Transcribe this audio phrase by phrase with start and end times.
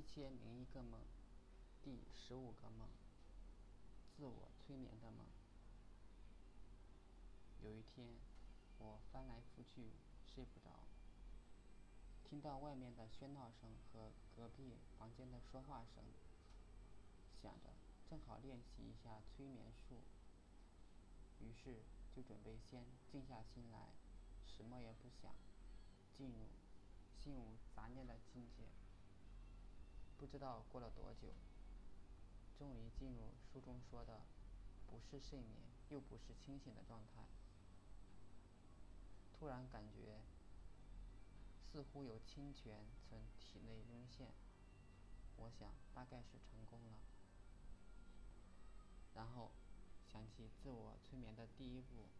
[0.00, 0.98] 一千零一个梦，
[1.84, 2.88] 第十五个梦，
[4.16, 5.26] 自我催眠的梦。
[7.62, 8.08] 有一天，
[8.78, 9.90] 我翻来覆去
[10.24, 10.70] 睡不着，
[12.24, 16.02] 听到外面的喧闹声和隔壁房间的说话声，
[17.42, 17.68] 想着
[18.08, 19.96] 正好练习一下催眠术，
[21.40, 21.82] 于是
[22.16, 23.90] 就准备先静下心来，
[24.46, 25.30] 什么也不想，
[26.16, 26.48] 进入
[27.22, 28.69] 心无杂念的境界。
[30.20, 31.32] 不知道过了多久，
[32.58, 34.20] 终于进入书中说的
[34.86, 37.24] 不是睡眠又不是清醒的状态。
[39.32, 40.20] 突然感觉
[41.72, 44.28] 似乎有清泉从体内涌现，
[45.38, 47.00] 我想大概是成功了。
[49.14, 49.52] 然后
[50.06, 52.10] 想起自我催眠的第一步，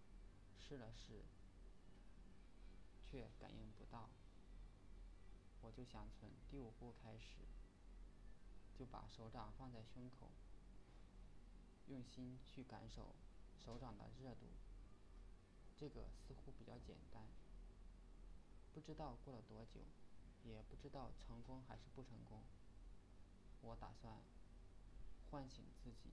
[0.58, 1.20] 试了试，
[3.10, 4.08] 却感应不到。
[5.60, 7.44] 我就想从第五步开始，
[8.80, 10.30] 就把手掌放在胸口，
[11.88, 13.14] 用心去感受
[13.62, 14.46] 手掌的热度。
[15.76, 17.26] 这个似乎比较简单。
[18.72, 19.80] 不知道过了多久，
[20.44, 22.40] 也不知道成功还是不成功。
[23.60, 24.16] 我打算
[25.30, 26.08] 唤醒自己，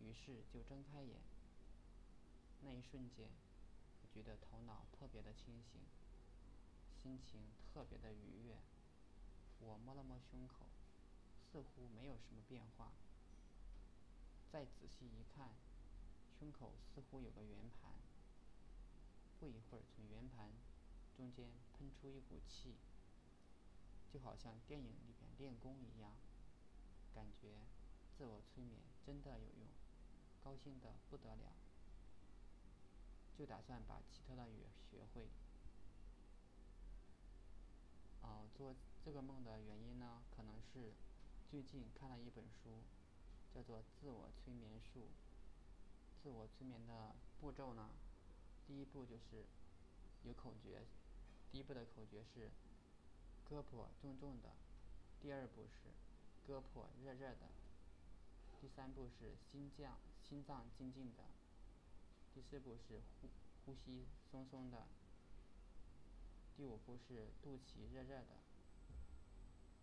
[0.00, 1.20] 于是就睁开眼。
[2.62, 3.28] 那一瞬间，
[4.00, 5.82] 我觉得头脑特别的清醒，
[7.02, 8.56] 心情特别的愉悦。
[9.60, 10.64] 我摸了摸胸口，
[11.52, 12.92] 似乎没有什么变化。
[14.50, 15.50] 再仔细一看，
[16.38, 17.92] 胸口似乎有个圆盘。
[19.38, 20.48] 不一会儿，从圆盘
[21.14, 22.76] 中间喷出一股气，
[24.10, 26.12] 就好像电影里面练功一样，
[27.14, 27.48] 感觉
[28.16, 29.68] 自我催眠真的有用，
[30.42, 31.52] 高兴的不得了。
[33.36, 35.28] 就打算把其他的也学会。
[38.22, 40.92] 哦，做这个梦的原因呢，可能是
[41.52, 42.80] 最近看了一本书，
[43.54, 45.00] 叫做《自我催眠术》。
[46.22, 47.90] 自我催眠的步骤呢，
[48.66, 49.44] 第一步就是
[50.24, 50.80] 有口诀，
[51.50, 52.50] 第一步的口诀是
[53.46, 54.48] 胳膊重重的，
[55.20, 55.90] 第二步是
[56.50, 57.50] 胳膊热热的，
[58.58, 61.24] 第三步是心降心脏静静的，
[62.32, 63.28] 第四步是呼
[63.66, 64.86] 呼吸松松的。
[66.56, 68.40] 第五步是肚脐热热的，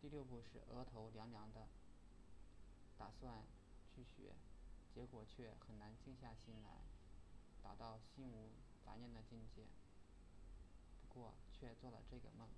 [0.02, 1.68] 第六步是额头凉凉的。
[2.98, 3.44] 打算
[3.96, 4.34] 去学，
[4.94, 6.82] 结果却很难静下心来，
[7.62, 8.52] 达到心无
[8.86, 9.64] 杂念的境界。
[11.02, 12.50] 不过却做了这个梦。